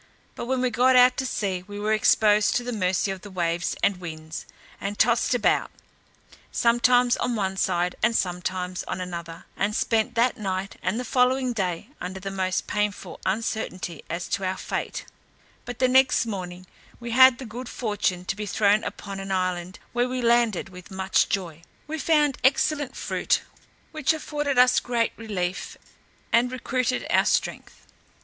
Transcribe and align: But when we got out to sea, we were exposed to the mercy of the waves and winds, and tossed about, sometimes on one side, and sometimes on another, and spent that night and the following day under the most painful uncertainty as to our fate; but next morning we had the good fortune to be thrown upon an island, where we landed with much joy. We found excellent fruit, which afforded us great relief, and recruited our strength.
But 0.33 0.47
when 0.47 0.61
we 0.61 0.71
got 0.71 0.95
out 0.95 1.15
to 1.17 1.27
sea, 1.27 1.63
we 1.67 1.79
were 1.79 1.93
exposed 1.93 2.55
to 2.55 2.63
the 2.63 2.73
mercy 2.73 3.11
of 3.11 3.21
the 3.21 3.29
waves 3.29 3.75
and 3.83 3.97
winds, 4.01 4.47
and 4.79 4.97
tossed 4.97 5.35
about, 5.35 5.69
sometimes 6.51 7.15
on 7.17 7.35
one 7.35 7.55
side, 7.55 7.95
and 8.01 8.15
sometimes 8.15 8.81
on 8.85 8.99
another, 8.99 9.45
and 9.55 9.75
spent 9.75 10.15
that 10.15 10.37
night 10.39 10.77
and 10.81 10.99
the 10.99 11.05
following 11.05 11.53
day 11.53 11.89
under 12.01 12.19
the 12.19 12.31
most 12.31 12.65
painful 12.65 13.19
uncertainty 13.27 14.03
as 14.09 14.27
to 14.29 14.43
our 14.43 14.57
fate; 14.57 15.05
but 15.65 15.79
next 15.79 16.25
morning 16.25 16.65
we 16.99 17.11
had 17.11 17.37
the 17.37 17.45
good 17.45 17.69
fortune 17.69 18.25
to 18.25 18.35
be 18.35 18.47
thrown 18.47 18.83
upon 18.83 19.19
an 19.19 19.31
island, 19.31 19.77
where 19.93 20.09
we 20.09 20.19
landed 20.19 20.69
with 20.69 20.89
much 20.89 21.29
joy. 21.29 21.61
We 21.85 21.99
found 21.99 22.39
excellent 22.43 22.95
fruit, 22.95 23.43
which 23.91 24.13
afforded 24.13 24.57
us 24.57 24.79
great 24.79 25.11
relief, 25.15 25.77
and 26.33 26.51
recruited 26.51 27.05
our 27.11 27.25
strength. 27.25 27.85